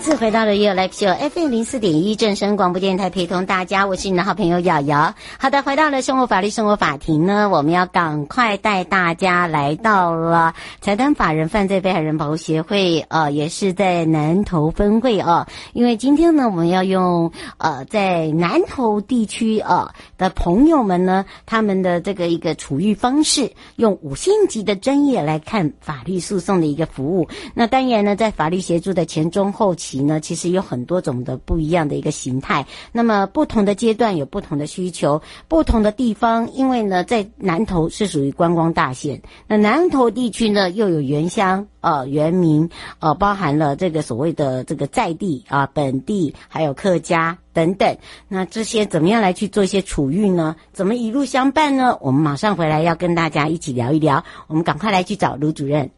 [0.00, 5.14] 次回到了 You Life 秀 FM 零四点一正声广播电台，陪同大家，我是你的好朋友瑶瑶。
[5.38, 15.46] 好的，回到了生活法律生活法庭呢，我们要赶快带大家来到了财团法人犯罪被害人保护协会，呃，也是在南投分会哦。
[15.74, 27.28] 因为今天呢，我们要用呃在南投地区呃的朋友们呢，他们的这个一个处遇方式，用五星级的专业来看法律诉讼的一个服务。
[27.52, 29.90] 那当然呢，在法律协助的前中后期。
[30.06, 32.66] 呢，其实有很多种的不一样的一个形态。
[32.92, 47.96] 那么不同的阶段有不同的需求，不同的地方，因为呢，在南投是属于观光大县，那南投地区呢又有原乡呃原民呃，包含了这个所谓的这个在地啊、本地，还有客家等等。
[48.28, 50.56] 那这些怎么样来去做一些处遇呢？
[50.72, 51.98] 怎么一路相伴呢？
[52.00, 54.24] 我们马上回来要跟大家一起聊一聊。
[54.46, 55.90] 我们赶快来去找卢主任。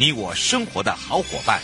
[0.00, 1.60] 你我生活的好伙伴，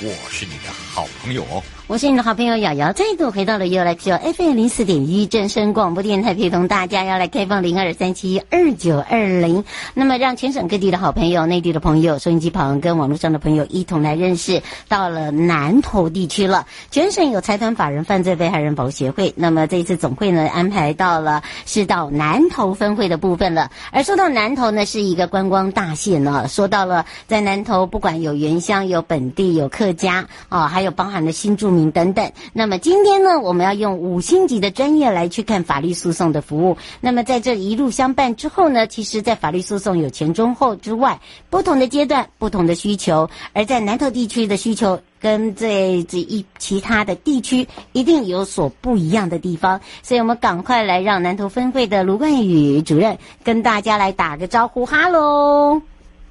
[0.00, 1.62] 我是你的好朋友哦。
[1.94, 9.62] 我是你的好朋友瑶瑶，再度回到了 You Like Show FM 零四点一正声广播电台，陪同大家要来开放零二三七二九二零。
[9.94, 16.66] 那么，让全省各地的好朋友、内地的朋友、收音机旁跟网络上的朋友一同来认识到了南投地区了。
[16.90, 23.70] 全省有财团法人犯罪被害人保护协会，那么这一次总会呢安排到了是到南投分会的部分了。
[23.92, 26.48] 而说到南投呢，是一个观光大县呢。
[26.48, 31.83] 说到了在南投，不管有原乡、有本地、有客家啊，还有包含了新住民。
[31.90, 36.76] 等等，那么今天呢，我们要用五星级的专业来去看法律诉讼的服务。
[37.00, 43.28] 那么在这一路相伴之后呢，其实，在法律诉讼有前中后之外，不同的阶段、不同的需求。
[43.52, 55.80] 而在南投地区的需求跟这这一其他的地区一定有所不一样的地方，所以我们赶快来让南投分会的卢冠宇主任跟大家来打个招呼，哈喽。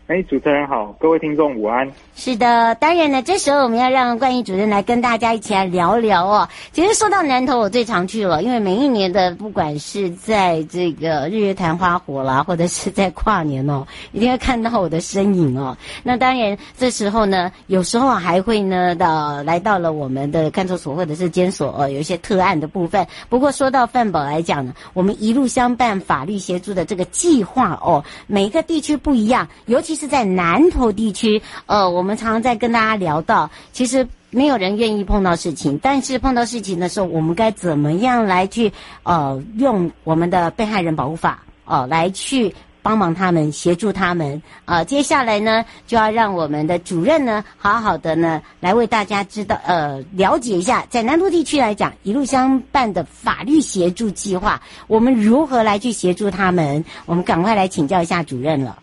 [0.08, 1.90] 哎，主持人好，各位听众午安。
[2.14, 6.50] 是的，当然呢，这时候我们要让冠宇主任来跟大家一起来聊聊哦。
[6.74, 15.76] 其实说到南投，我最常去了，因为每一年的不管是在这个日月潭花火啦，或者是在跨年哦， 一定会看到我的身影哦。
[16.04, 23.08] 那当然，这时候呢，有时候还会呢到来到了我们的看守所或者是监所哦，有一些特案的部分。
[23.30, 29.93] 不过说到范保来讲呢，我们一路相伴法律协助的这个计划哦，每一个地区不一样，尤其。
[29.94, 38.74] 其实，在南投地区，呃，我们常常在跟大家聊到，其实没有人愿意碰到事情，但是碰到事情的时候，我们该怎么样来去，
[39.04, 44.42] 呃，用我们的被害人保护法，哦、来去帮忙他们，协助他们。
[44.66, 56.84] 呃，接下来呢，就要让我们的主任呢，好好的呢，来为大家知道，呃，了解一下，在南投地区来讲，一路相伴的法律协助计划，我们如何来去协助他们？
[57.06, 58.80] 我们赶快来请教一下主任了。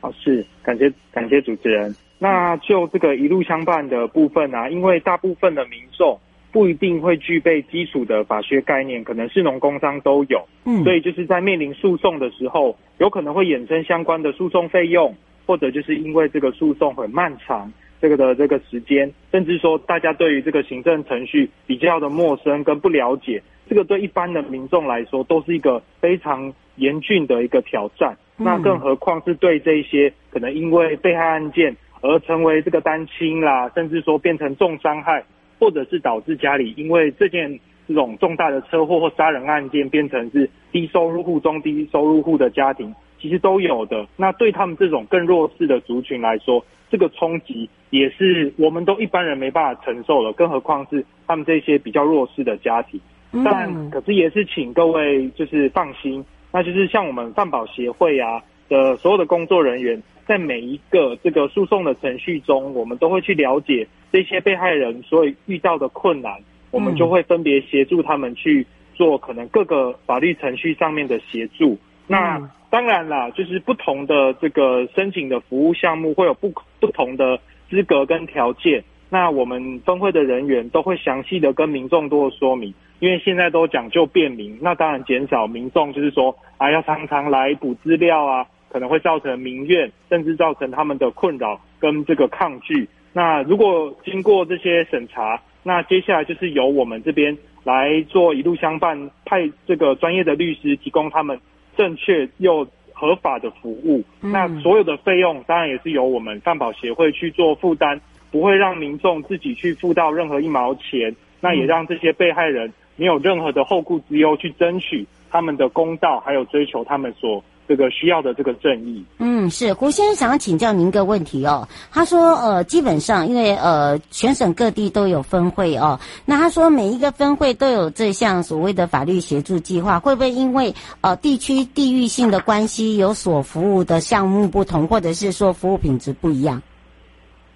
[0.00, 1.94] 好，是感谢感谢主持人。
[2.18, 6.18] 那就这个一路相伴的部分啊，因为大部分的民众
[6.50, 15.14] 不一定会具备基础的法学概念，可能是农工商都有，嗯，所以就是在面临诉讼的时候，有可能会衍生相关的诉讼费用，
[15.46, 28.16] 或者就是因为这个诉讼很漫长，这个的这个时间，甚至说大家对于这个行政程序比较的陌生跟不了解，这个对一般的民众来说都是一个非常严峻的一个挑战。
[28.38, 35.24] 那更何况是对这些可能因为被害案件而成为这个单亲啦，甚至说变成重伤害，
[35.58, 37.58] 或者是导致家里因为这件
[37.88, 44.06] 这种重大的车祸或杀人案件变成是低收入户中低收入户的家庭，其实都有的。
[44.16, 53.00] 那对他们这种更弱势的族群来说，这个冲击也是我们都一般人没办法承受了，更何况是他们这些比较弱势的家庭。
[53.44, 56.24] 但可是也是请各位就是放心。
[56.50, 66.32] 那就是像我们饭保协会啊的所有的工作人员，在每一个这个诉讼的程序中，我们都会去了解这些被害人所遇到的困难，
[66.70, 71.78] 我们就会分别协助他们去做可能各个法律程序上面的协助。
[72.06, 72.40] 那
[72.70, 77.38] 当然啦，就是不同的这个申请的服务项目会有不不同的
[77.70, 78.82] 资格跟条件。
[79.10, 92.86] 那我们分会的人员都会详细的跟民众多说明，因为现在都讲究便民，那当然减少民众就是说啊要常常来补资料啊，可能会造成民怨，甚至造成他们的困扰跟这个抗拒。
[93.14, 101.40] 那如果经过这些审查，那接下来就是由我们这边来做一路相伴，派这个专业的律师提供他们
[101.76, 104.04] 正确又合法的服务。
[104.20, 107.98] 那所有的费用当然也是由我们犯保协会去做负担。
[108.30, 119.04] 不会让民众自己去付到任何一毛钱，那也让这些被害人没有任何的后顾之忧去争取他们的公道，还有追求他们所这个需要的这个正义。
[119.18, 121.68] 嗯，是胡先生想要请教您一个问题哦。
[121.92, 136.62] 他说，呃，基本上因为呃全省各地都有分会哦，那他说每一个分会都有这项所谓的法律协助计划，会不会因为呃地区地域性的关系有所服务的项目不同，或者是说服务品质不一样？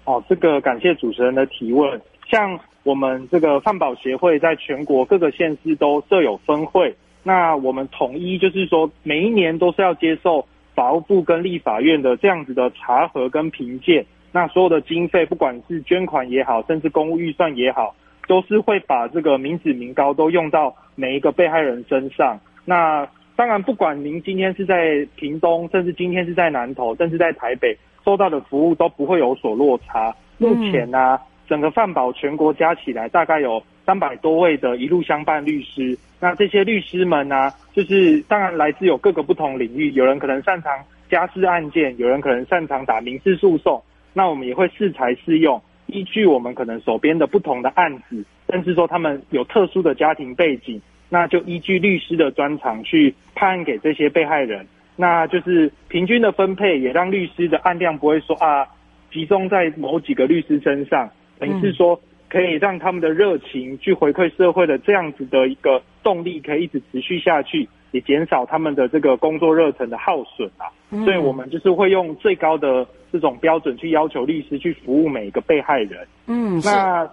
[0.05, 2.01] 哦，这个感谢主持人的提问。
[2.29, 10.45] 像我们这个犯保协会在全国各个县市都设有分会，那我们统一就是说，每一年都是要接受
[10.75, 14.05] 法务部跟立法院的这样子的查核跟评鉴。
[14.31, 17.95] 那所有的经费，不管是捐款也好，甚至公务预算也好，
[18.27, 22.39] 都是会把这个民脂民膏都用到每一个被害人身上。
[22.65, 27.77] 那当然，不管您今天是在屏东，甚至今天是在南投，甚至在台北。
[28.03, 30.13] 收到的服务都不会有所落差。
[30.37, 35.97] 目前呢、啊，整个饭保全国加起来大概有三百多位的一路相伴律师。
[36.19, 40.71] 那这些律师们呢、啊，就是当然来自有各个不同领域，有人可能擅长
[41.09, 43.81] 家事案件，有人可能擅长打民事诉讼。
[44.13, 54.65] 那我们也会适才适用，依据我们可能手边的不同的案子，甚至说他们有特殊的家庭背景，那就依据律师的专长去判案给这些被害人。
[54.95, 58.67] 那就是平均的分配，也让律师的案量不会说啊，
[59.11, 61.09] 集中在某几个律师身上，
[61.39, 61.99] 等于是说
[62.29, 70.69] 可以让他们的热情去回馈社会的这样子的一个动力，可以一直持续下去，也减少他们的这个工作热忱的耗损啊。
[71.03, 76.07] 所以我们就是会用最高的这种标准去要求律师去服务每一个被害人。
[76.27, 77.09] 嗯，那。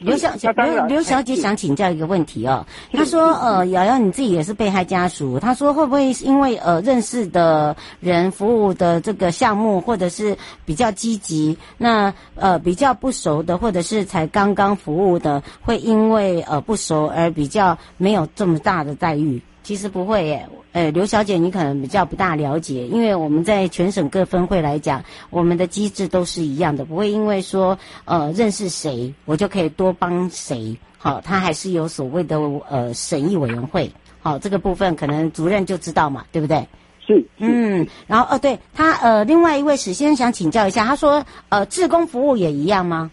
[0.00, 2.66] 刘小姐，刘刘小姐想请教一个问题哦。
[2.90, 19.42] 她说，呃，瑶瑶你自己也是被害家属，她说会不会因为呃认识的人服务的这个项目或者是比较积极，那呃比较不熟的或者是才刚刚服务的，会因为呃不熟而比较没有这么大的待遇？
[19.62, 30.76] 其实不会耶，呃，刘小姐，你可能比较不大了解，因为我们在全省各分会来讲，我们的机制都是一样的，不会因为说呃认识谁，我就可以多帮谁。
[30.96, 33.90] 好，他还是有所谓的呃审议委员会。
[34.20, 36.66] 好，这个部分可能主任就知道嘛，对不对？
[37.06, 37.14] 是。
[37.16, 43.10] 是嗯，然后呃，对他呃，另外一位史先生想请教一下，他说呃，志工服务也一样吗？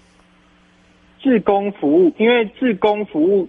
[1.21, 3.47] 志工服务，因为志工服务。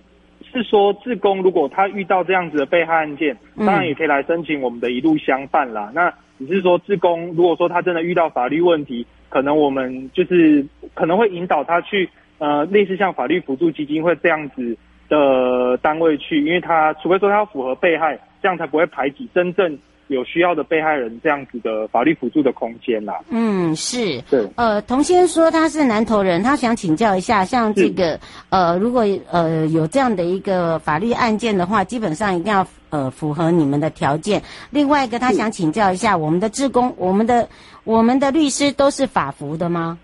[0.53, 5.91] 是说，自工如果他遇到这样子的被害案件，当然也可以来申请我们的一路相伴啦。
[5.91, 10.65] 嗯、那只是说，自工如果说他真的遇到法律问题，可能我们就是
[10.95, 14.77] 可能会引导他去呃类似像法律辅助基金会这样子
[15.09, 19.79] 的单位去，因为他除非说他要符合被害，这样才不会排挤真正。
[20.09, 23.15] 有需要的被害人这样子的法律辅助的空间啦。
[23.31, 24.21] 嗯，是。
[24.31, 24.47] 对。
[24.57, 34.43] 呃，童先说他是南投人，他想请教一下，像这个呃，如果呃有这样的一个法律案件的话，基本上一定要呃符合你们的条件。
[34.71, 37.49] 另外一个，他想请教一下，我们的职工，我们的
[37.85, 39.99] 我们的律师都是法服的吗？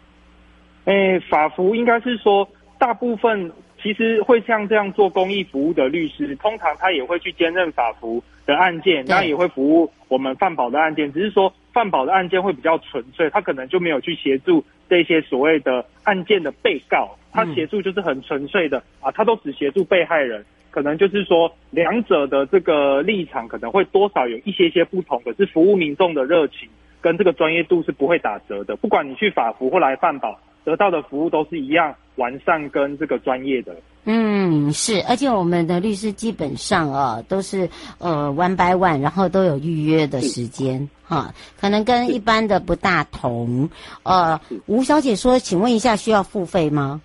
[0.84, 2.46] 诶，法服应该是说
[2.78, 3.50] 大部分。
[3.84, 11.12] 其实会像这样做公益服务的律师，通常他也会去兼任法服的案件，当然也会服务我们犯保的案件。
[11.12, 20.42] 只是说犯保的案件会比较纯粹，他可能就没有去协助这些所谓的案件的被告，他协助就是很纯粹的啊，他都只协助被害人。
[20.70, 26.66] 可能就是说两者的这个立场可能会多少有一些些不同，可是服务民众的热情
[27.02, 28.74] 跟这个专业度是不会打折的。
[28.76, 31.94] 不管你去法服或来饭保，得到的服务都是一样。
[32.16, 37.68] 完善跟这个专业的，嗯，是，而且我们的律师基本上啊都是
[37.98, 43.68] 呃 one by one，然后都有预约的时间哈，可能跟一般的不大同。
[44.04, 47.00] 呃，吴小姐说，请问一下，需要付费吗？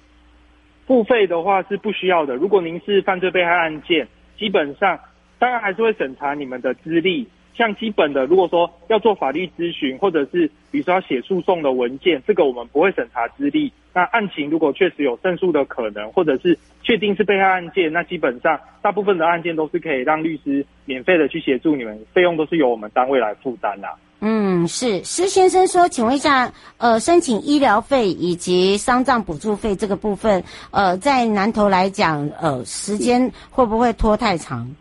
[0.85, 2.35] 付费的话是不需要的。
[2.35, 4.99] 如果您是犯罪被害案件，基本上
[5.39, 13.71] 当然还是会审查你们的资历，像基本的，如果说要做法律咨询，或者是比如说要写诉讼的文件，这个我们不会审查资历。
[13.99, 23.89] 那案情如果确实有胜诉的可能，或者是确定是被害案件，那基本上大部分的案件都是可以让律师免费的去协助你们，费用都是由我们单位来负担的。
[24.21, 30.41] 嗯，是施先生说，请问一下，呃，申请医疗费以及丧葬补助费这个部分，
[30.71, 34.73] 呃，在南投来讲，呃，时间会不会拖太长？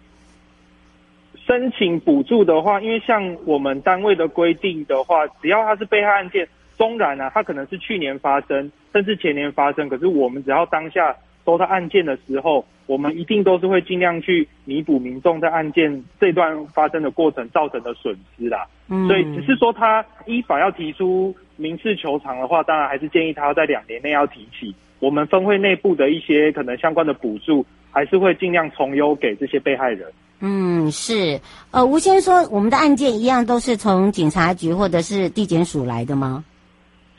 [1.44, 6.46] 申请补助的话，因为像我们单位的规定的话，只要他是被害案件，
[6.78, 18.66] 纵然啊，它可能是去年发生，甚至前年发生，可是我们只要当下收到案件的时候，我们一定都是会尽量去弥补民众在案件这段发生的过程造成的损失啦。
[18.88, 24.75] 嗯，所以只是说他依法要提出民事求偿的话，当然还是建议他要在两年内要提起。
[25.00, 30.11] 我们分会内部的一些可能相关的补助，还是会尽量从优给这些被害人。
[30.40, 36.44] 嗯，是，呃，吴先生说，我们的案件一样都是从警察局或者是地检署来的吗？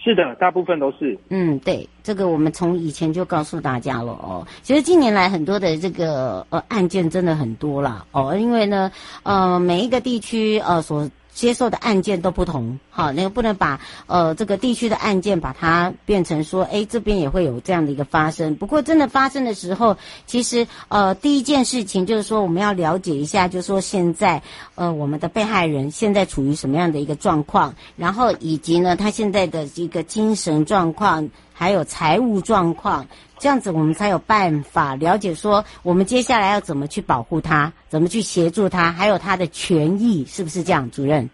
[0.04, 1.18] 是的，大部分都是。
[1.30, 4.48] 嗯，对，这个我们从以前就告诉大家了哦。
[4.62, 8.92] 其实近年来很多的这个呃案件真的很多了哦，因为呢，
[9.24, 11.10] 呃，每一个地区呃所。
[11.40, 18.54] 接受的案件都不同，好，那个不能把呃这个地区的案件把它变成说，哎，这边也会有这样的一个发生。
[18.58, 24.42] 不过真的发生的时候，其实呃第一件事情就是说我们要了解一下，就是说现在
[24.76, 33.08] 呃我们的被害人现在处于什么样的一个状况，然后以及呢他现在的一个精神状况，还有财务状况。
[33.40, 41.30] 这样子我们才有办法了解说，我们接下来要怎么去保护他，怎么去协助他，还有他的权益，是不是这样，主任？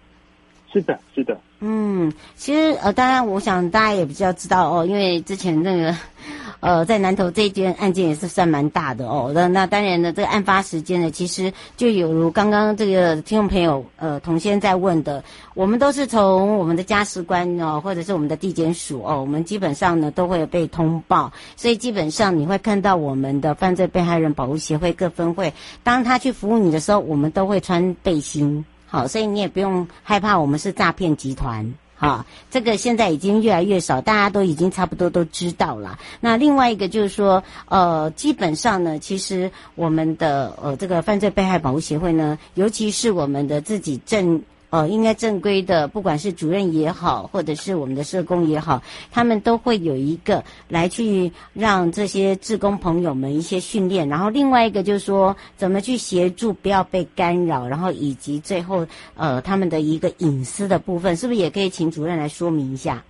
[0.72, 1.38] 是的，是的。
[1.60, 5.96] 嗯，其实呃，当然，我想大家也比较知道哦，因为之前那个。
[6.66, 9.32] 呃，在南投这一件案件也是算蛮大的哦。
[9.36, 25.54] 那那当然呢，这个案发时间呢，其实就有如刚刚这个听众朋友呃童先在问的，我们都是从我们的家事官哦，或者是我们的地检署哦，我们基本上呢都会被通报，所以基本上你会看到我们的犯罪被害人保护协会各分会，
[25.84, 31.72] 当他去服务你的时候，我们都会穿背心，好，所以你也不用害怕我们是诈骗集团。
[31.96, 35.98] 好，这个现在已经越来越少，大家都已经差不多都知道了。
[36.20, 44.42] 那另外一个就是说，呃，基本上呢，其实我们的呃这个犯罪被害保护协会呢，尤其是我们的自己正。
[44.72, 54.10] 呃，应该正规的，不管是主任也好，或者是我们的社工也好，他们都会有一个来去让这些志工朋友们一些训练。
[54.10, 63.02] 然后另外一个就是说，怎么去协助不要被干扰，然后以及最后呃他们的一个隐私的部分，是不是也可以请主任来说明一下？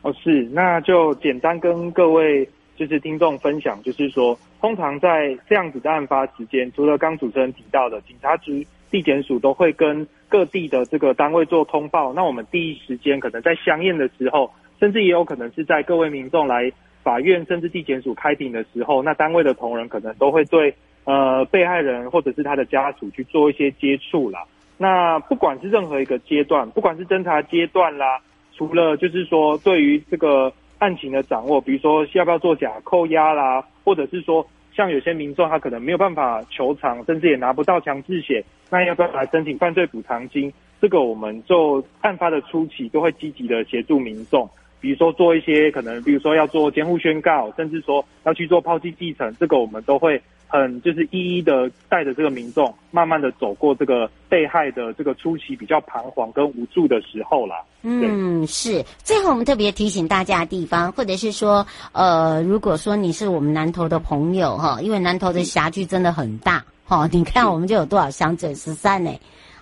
[0.00, 10.06] 哦，是，那就简单跟各位就是听众分享，就是说，通常在这样子的案发时间，除了刚主持人提到的警察局、地检署都会跟。
[10.28, 16.70] 各地的这个单位做通报，那我们第一时间可能在相验的时候，甚至也有可能是在各位民众来
[17.02, 24.44] 法院甚至地检署开庭的时候，那单位的同仁可能都会对呃被害人或者是他的家属去做一些接触啦。
[24.76, 28.20] 那不管是任何一个阶段，不管是侦查阶段啦，
[28.54, 34.46] 除了就是说对于这个案情的掌握，比如说要不要做假扣押啦，或者是说。
[34.78, 40.52] 像有些民众他可能没有办法求偿，甚至也拿不到强制险，那要不要来申请犯罪补偿金？
[40.80, 44.48] 这个我们就案发的初期都会积极的协助民众，
[44.80, 50.22] 比如说做一些可能，比如说要做监护宣告，甚至说要去做抛弃继承，这个我们都会。
[50.48, 57.56] 很就是一一的带着这个民众，慢慢的走过这个被害的这个初期比较彷徨跟无助的时候啦。
[57.82, 58.84] 嗯，是。
[59.04, 69.12] 最后我们特别提醒大家的地方，或者是说，呃，如果说你是我们南投的朋友哈，因为南投的辖区真的很大哈，你看我们就有多少乡镇十三呢？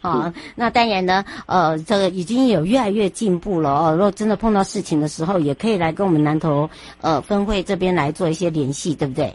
[0.02, 3.92] 啊，那当然呢，呃，这个已经有越来越进步了哦。
[3.92, 9.34] 如果真的碰到事情的时候，也可以来跟我们南投呃分会这边来做一些联系，对不对？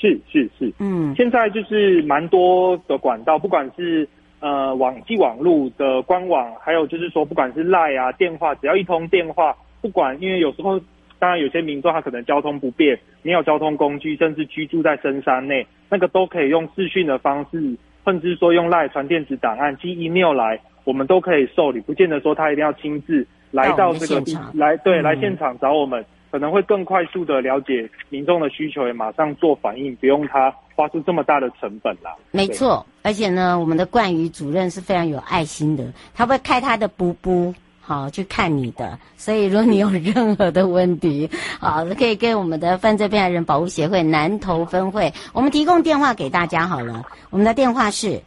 [0.00, 4.08] 是是是，嗯，现在就是蛮多的管道，不管是
[4.40, 10.80] 呃网际网络的官网，还有就是说不管是 LINE 啊电话，只要一通电话，不管因为有时候
[11.18, 17.76] 当然有些民众他可能交通不便，没有交通工具，甚至居住在深山内，那个都可以用视讯的方式，
[18.06, 26.02] 甚至说用 LINE 传电子档案寄 email 来，我们都可以受理，不见得说他一定要亲自来到这个地来对、嗯、来现场找我们。
[26.30, 32.14] 可能会更快速的了解民众的需求，也马上做反应，不用他花出这么大的成本啦。
[32.30, 38.96] 没错，而且呢，我们的冠宇主任是非常有爱心的，他会开他的布布，好去看你的。
[39.16, 47.04] 所以，如果你有任何的问题， 好，可以跟我们的犯罪被害人保护协会南投分会，我们提供电话给大家好了。
[47.30, 48.20] 我们的电话是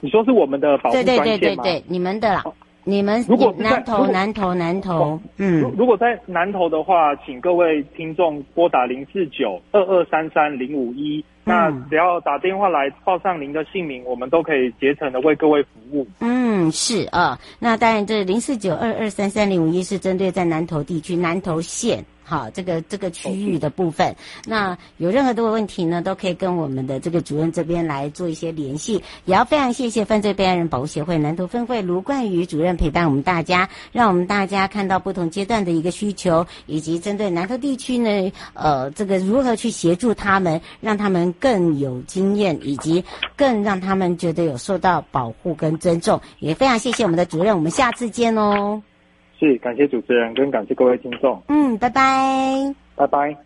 [0.00, 0.96] 你说是我们的保护？
[0.96, 2.42] 对对对对对，你们的啦。
[2.84, 16.06] 你们如果南投南投南投，嗯，如果在南投的话，请各位听众拨打零四九二二三三零五一，那只要打电话来报上您的姓名，我们都可以竭诚的为各位服务。
[16.20, 22.04] 嗯，是啊，那当然这零四九二二三三零五一是针对在南投地区南投县。
[22.24, 24.16] 好，这个这个区域的部分，
[24.46, 28.94] 那有任何的问题呢，都可以跟我们的这个主任这边来做一些联系。
[29.26, 43.04] 也要非常谢谢犯罪被害人保护协会南投分会卢冠宇主任陪伴我们大家，让我们大家看到不同阶段的一个需求，以及针对南投地区呢，呃，这个如何去协助他们，让他们更有经验，以及
[43.36, 46.18] 更让他们觉得有受到保护跟尊重。
[46.38, 48.82] 也非常谢谢我们的主任，我们下次见哦。
[49.38, 51.42] 是，感谢主持人，跟感谢各位听众。
[51.48, 52.74] 嗯，拜拜。
[52.96, 53.36] 拜拜。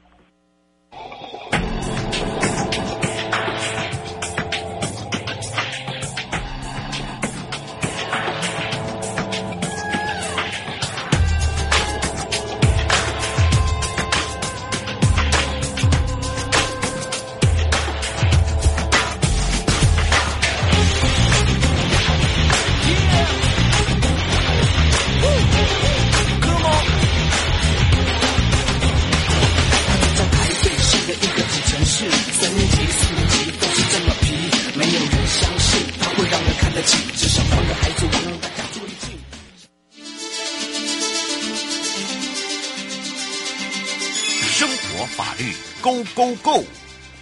[46.42, 46.64] Go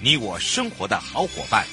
[0.00, 1.66] 你我生活的好伙伴，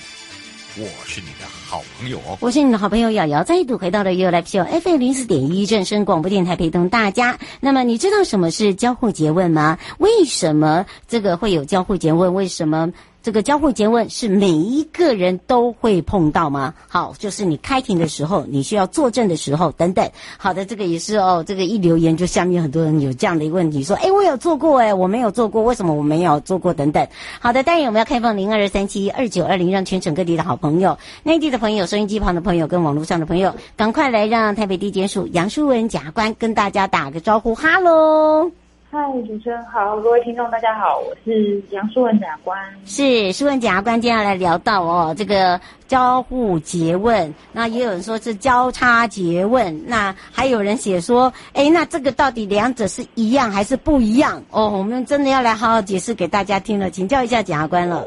[0.78, 2.38] 我是你的好朋友哦。
[2.40, 7.40] 我是你的好朋友瑶瑶，再度回到了 You Live Show FM 零四点一正声广播电台，陪同大家。
[7.62, 9.80] 那么你知道什么是交互诘问吗？
[9.98, 12.32] 为什么这个会有交互诘问？
[12.36, 12.94] 为什么？
[13.24, 16.74] 这个交互詰问是每一个人都会碰到吗？
[16.90, 20.06] 好，就是你开庭的时候，你需要作证的时候等等。
[20.38, 21.42] 好的，这个也是哦。
[21.48, 26.74] 这个一留言就下面很多人有这样的一个问题，说：哎，我有做过，哎，我没有做过，为什么我没有做过？
[26.74, 27.08] 等等。
[27.40, 38.52] 好的，当然我们要开放零二三七二九二零，让全省各地的好朋友、内地的朋友、收音机旁的朋友跟网络上的朋友，赶快来让台北地检署杨淑文检察官跟大家打个招呼，哈喽。
[38.92, 42.60] 嗨，主持人好，各位听众大家好，我是杨淑文检察官。
[42.86, 54.44] 是淑文检察官，接下来聊到哦，这个交互诘问，那也有人说是交叉诘问，那还有人写说，哎，那这个到底两者是一样还是不一样？
[54.52, 58.06] 哦，我们真的要来好好解释给大家听了，请教一下检察官了。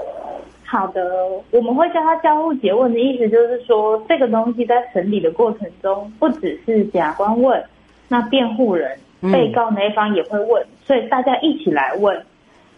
[0.66, 7.64] 好的，我们会叫他交互诘问的意思就是说，这个东西在审理的过程中，不只是检察官问，
[8.08, 8.98] 那辩护人。
[9.32, 12.22] 被告那一方也会问，所以大家一起来问，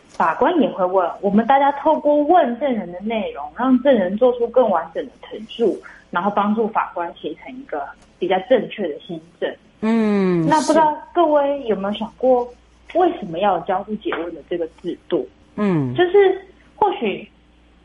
[0.07, 1.11] 法官也会问。
[1.21, 5.77] 我们大家透过问证人的内容，让证人做出更完整的陈述，
[6.11, 7.83] 然后帮助法官形成一个
[8.21, 9.53] 比较正确的新证。
[9.81, 12.49] 嗯，那不知道各位有没有想过，
[12.95, 15.29] 为什么要有交互诘问的这个制度？
[15.57, 16.41] 嗯，就是
[16.77, 17.29] 或许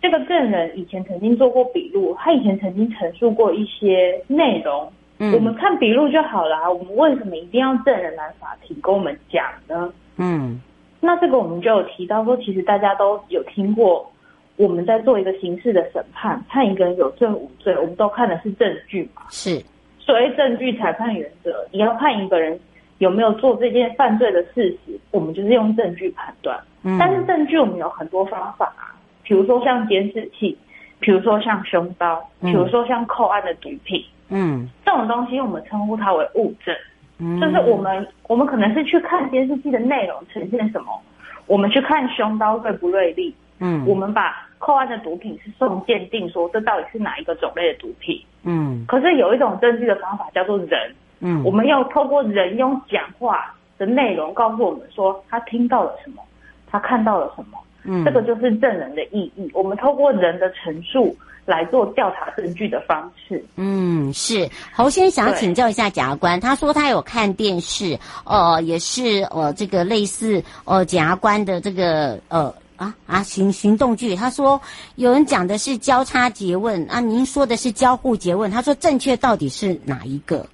[0.04, 4.92] 这个证人以前曾经做过笔录，他以前曾经陈述过一些内容。
[5.20, 9.94] 嗯、我们看笔录就好了，我们为什么一定要证人来法庭跟我们讲呢？
[10.18, 10.62] 嗯，
[11.00, 14.12] 那这个我们就有提到说，其实大家都有听过，
[14.58, 19.22] 我们在做一个刑事的审判，判一个人有罪无罪，我们都看的是证据嘛。
[19.30, 19.64] 是，
[20.00, 22.60] 所谓证据裁判原则，你要判一个人
[22.98, 26.60] 有没有做这件犯罪的事实，我们就是用证据判断。
[26.82, 28.92] 嗯，但是证据我们有很多方法啊，
[29.24, 30.58] 比如说像监视器，
[31.00, 34.04] 比如说像凶刀，比如说像扣案的毒品。
[34.30, 36.74] 嗯，这种东西我们称呼它为物证，
[37.20, 41.00] 嗯，就是我们我们可能是去看监视器的内容呈现什么，
[41.46, 56.24] 我们去看凶刀锐不锐利，嗯，我们把扣案的毒品是送鉴定，说这到底是哪一个种类的毒品，嗯，可是有一种证据的方法叫做人，嗯，我们要透过人用讲话的内容告诉我们说他听到了什么，
[56.72, 61.16] 他看到了什么，嗯，这个就是证人的意义，我们透过人的陈述。
[61.46, 63.44] 来做调查证据的方式。
[63.58, 64.50] 嗯，是。
[64.74, 74.16] 侯先想请教一下检察官，他说他有看电视，呃，也是呃这个类似呃检察官的这个呃啊啊行行动剧。
[74.16, 74.62] 他说
[74.96, 78.50] 有人讲的是交叉诘问啊，您说的是交互诘问。
[78.50, 80.48] 他说正确到底是哪一个？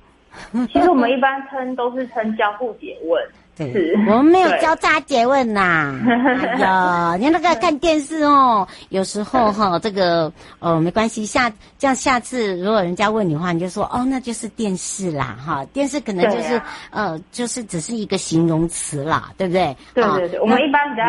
[0.73, 3.23] 其实我们一般称都是称交互诘问。
[3.59, 5.99] 对，我们没有交叉结问呐。
[6.07, 19.75] 哎呀，你那个看电视哦，有时候哈，这个哦没关系，下这样下次如果人家问你的话，你就说哦，那就是电视啦，哈，电视可能就是、啊、呃，就是只是一个形容词啦，对不对？
[19.93, 21.03] 对对对，我们一般比较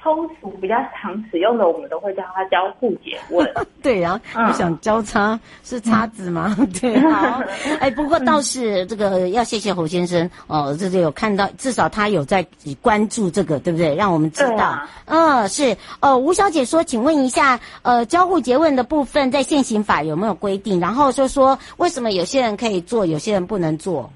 [0.00, 3.44] 通俗、比较常使用的，我们都会叫它交互结问。
[3.82, 6.54] 对，然后我想交叉是叉子吗？
[6.60, 7.42] 嗯、对，好，
[7.80, 11.90] 哎，不过倒是这个要谢谢侯先生哦，这里有看到至少。
[11.96, 12.46] 他有在
[12.82, 13.94] 关注这个，对不对？
[13.94, 14.78] 让我们知道。
[15.06, 15.74] 嗯、是。
[16.00, 20.78] 呃，吴小姐说，请问一下，呃，交互诘问的部分在现行法有没有规定？
[20.78, 24.10] 然后就说，为什么有些人可以做，有些人不能做？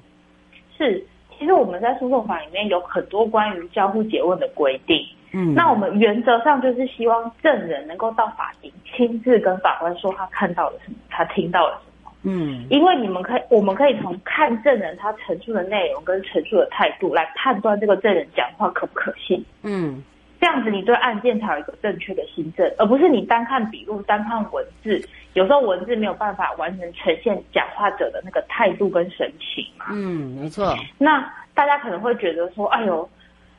[0.77, 1.03] 是，
[1.39, 4.97] 其实我们在诉讼法里面有很多关于交互诘问的规定。
[5.31, 11.90] 嗯，那我们原则上就是希望证人能够到法庭亲自跟法官说他看到了什么，他听到了什么。
[12.23, 19.43] 嗯，因为你们可以，我们可以从看证人他陈述的内容跟陈述的态度来判断这个证人讲话可不可信。
[19.63, 20.03] 嗯，
[20.39, 25.03] 这样子你对案件才有一个正确的新证，而不是你单看笔录、单看文字，
[25.33, 29.87] 有时候文字没有办法完全呈现讲话者的那个态度跟神情嘛。
[29.91, 30.75] 嗯，没错。
[30.99, 33.09] 那大家可能会觉得说，哎呦，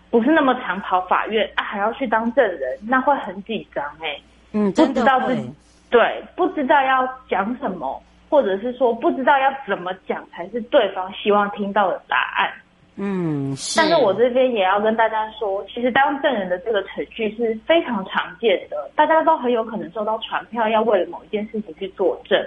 [0.08, 4.20] 不是那么常跑法院啊，还要去当证人，那会很紧张哎。
[4.52, 5.50] 嗯，不知道自己，
[5.90, 8.00] 对，不知道要讲什么。
[8.32, 12.50] 或者是说不知道要怎么讲才是对方希望听到的答案，
[12.96, 13.78] 嗯，是。
[13.78, 22.42] 但是我这边也要跟大家说，其实当证人的这个程序是非常常见的，大家都很有可能收到传票，要为了某一件事情去作证。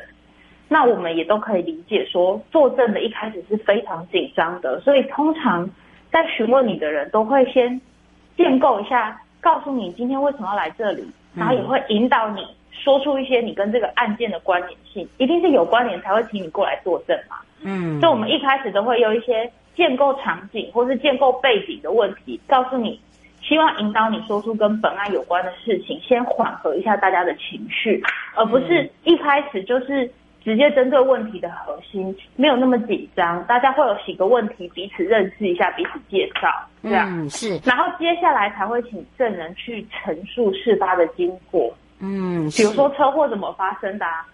[0.68, 5.70] 那我们也都可以理解说，作证的一开始是非常紧张的，所以通常
[6.12, 7.80] 在询问你的人都会先
[8.36, 12.44] 建构一下，告诉你今天为什么要来这里，然后也会引导你。
[12.84, 17.38] 说出一些你跟这个案件的关联性，一定是有关联才会请你过来作证嘛。
[17.62, 23.00] 嗯，所以我们一开始都会有一些建构场景或是建构背景的问题，告诉你，
[23.42, 28.04] 希望引导你说出跟本案有关的事情，先缓和一下大家的情绪，
[28.36, 30.10] 而不是一开始就是
[30.44, 36.48] 直接针对问题的核心，没有那么紧张，大家会有几个问题彼此认识一下，彼此介绍，
[36.84, 41.74] 这样，嗯，是，然后接下来才会请证人去陈述事发的经过。
[42.00, 44.26] 嗯，比如说车祸怎么发生的啊？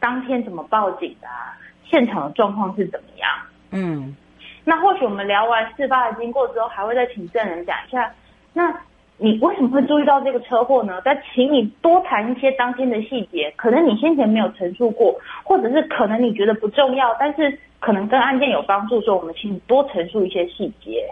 [0.00, 1.56] 当天怎么报警的啊？
[1.84, 3.30] 现场的状况是怎么样？
[3.70, 4.16] 嗯，
[4.64, 8.12] 那或许我们聊完事发的经过之后，还会再请证人讲一下，
[8.52, 8.74] 那
[9.16, 11.00] 你为什么会注意到这个车祸呢？
[11.02, 21.08] 再请你多谈一些当天的细节，可能你先前没有陈述过，或者是可能你觉得不重要，但是可能跟案件有帮助，所以我们请你多陈述一些细节。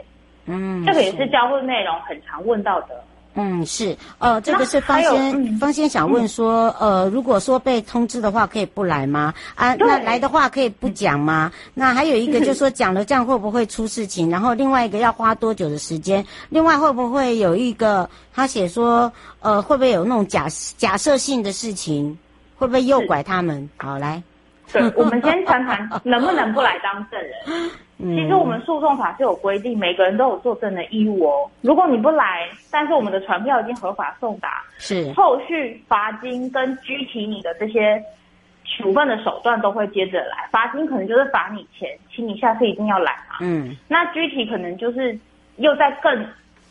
[0.46, 3.04] 嗯，这个也是交互内容很常问到的。
[3.34, 9.32] 嗯，是，呃，这个是方先，嗯、方先想问说，嗯、呃，如果说被通知的话，可以不来吗？
[9.54, 11.50] 啊，那来的话可以不讲吗？
[11.72, 14.28] 那还有一个就是说，讲了这样会不会出事情？
[14.28, 16.24] 然后另外一个要花多久的时间？
[16.50, 22.18] 另外会不会有一个他写说，呃，会不会有那种假假设性的事情？
[22.58, 23.68] 会不会诱拐他们？
[23.78, 24.22] 好，来，
[24.72, 27.70] 对，我们先谈谈能不能不来当证人。
[28.02, 31.48] 其实我们诉讼法是有规定，每个人都有作证的义务哦。
[31.60, 38.02] 如果你不来，但是我们的传票已经合法送达，是后续罚金跟拘提你的这些
[38.64, 40.48] 处分的手段都会接着来。
[40.50, 43.36] 罚金可能就是罚你钱，请你下次一定要来嘛。
[43.40, 45.16] 嗯，那拘提可能就是
[45.58, 46.26] 又在更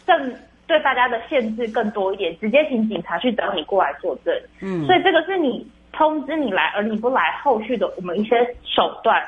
[0.05, 0.35] 更
[0.67, 4.33] 对大家的限制更多一点，直接请警察去找你过来作证。
[4.61, 9.23] 嗯，所以这个是你通知你来，而你不来，后续的我们一些手段。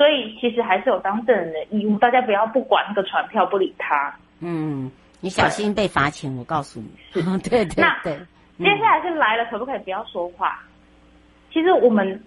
[0.00, 4.10] 所以其实还是有当证人的义务，大家不要不管那个传票，不理他。
[4.40, 6.88] 嗯，你小心被罚钱，我告诉你。
[7.12, 7.84] 是， 对对对。
[7.84, 8.18] 那对，
[8.64, 10.58] 接下来是来了，可不可以不要说话？
[11.52, 12.18] 其实我们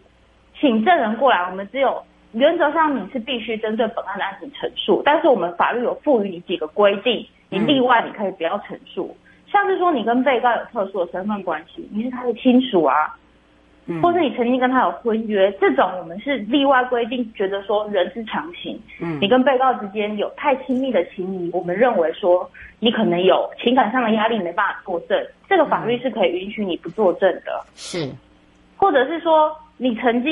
[0.59, 1.99] 请证人过来，我们只有
[2.33, 13.17] 原则上你是必须针对本案的案情陈述，但是我们法律有赋予你几个规定，你例外你可以不要陈述，嗯、像是说你跟被告有特殊的身份关系，你是他的亲属啊。
[14.01, 18.79] 或是你曾经跟他有婚约，这种我们是例外规定，觉得说人之常情。
[19.01, 27.65] 嗯，你跟被告之间有太亲密的情谊，我们认为说你可能有情感上的压力，没办法作证，这个法律是可以允许你不作证的。
[27.75, 28.09] 是，
[28.77, 30.31] 或者是说你曾经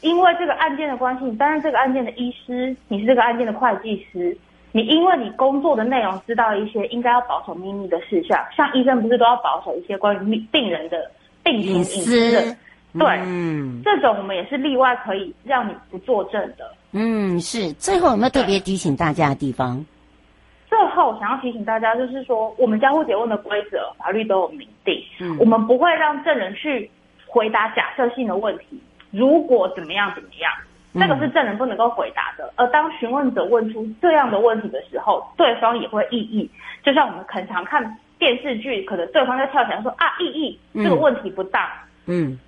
[0.00, 4.36] 因为这个案件的关系，你担任这个案件的医师，你是这个案件的会计师，
[4.72, 11.08] 你因为你工作的内容知道一些应该要保守秘密的事项，像医生不是都要保守一些关于病人的
[11.44, 12.56] 病情隐私的？
[12.96, 16.70] 对，嗯，这种我们也是例外，可以让你不作证的。
[16.92, 17.72] 嗯，是。
[17.74, 19.84] 最后有没有特别提醒大家的地方？
[20.68, 25.02] 最后想要提醒大家，就是说，我们交互结问的规则，法律都有明定。
[25.20, 26.90] 嗯，我们不会让证人去
[27.26, 28.80] 回答假设性的问题。
[29.10, 30.52] 如果怎么样怎么样，
[30.94, 32.52] 这个是证人不能够回答的。
[32.56, 36.50] 而当询问者问出这样的问题的时候，对方也会异议。
[36.82, 41.72] 就像我们很常看电视剧，可能对方在跳起来说啊，异议，这个问题不大。
[41.82, 41.87] 嗯，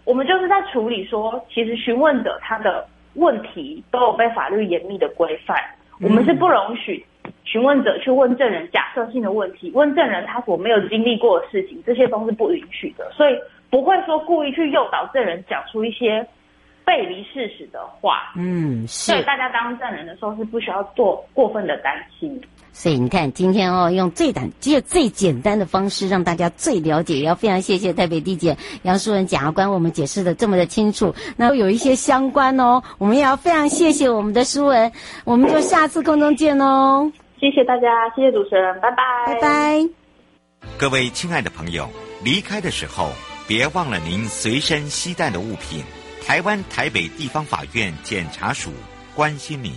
[0.05, 5.57] 我们就是在处理说，其实询问者他的问题都有被法律严密的规范，
[6.01, 7.05] 我们是不容许
[7.45, 13.11] 询问者去问证人假设性的问题，问证人他所没有经历过的事情，这些都是不允许的。
[13.13, 16.27] 所以不会说故意去诱导证人讲出一些。
[16.83, 19.13] 背离事实的话，嗯，是。
[19.13, 22.41] 所以大家当证人的时候是不需要做过分的担心。
[22.73, 27.19] 所以你看，今天哦，用最短、只有最简单的方式，让大家最了解。
[27.19, 31.15] 也要非常谢谢台北地检杨淑文检察官，我们解释的这么的清楚。
[31.37, 34.91] 那有一些相关哦，我们也要非常谢谢我们的淑文。
[35.25, 37.13] 我们就下次空中见哦。
[37.39, 39.89] 谢谢大家，谢谢主持人，拜拜，拜拜。
[40.79, 41.89] 各位亲爱的朋友，
[42.23, 43.11] 离开的时候
[43.47, 45.83] 别忘了您随身携带的物品。
[46.27, 48.71] 台湾台北地方法院检察署
[49.15, 49.73] 关心您。